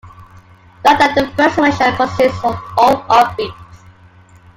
Note 0.83 0.97
that 0.97 1.13
the 1.13 1.27
first 1.37 1.59
measure 1.59 1.95
consists 1.95 2.43
of 2.43 2.59
all 2.75 3.03
offbeats. 3.03 3.83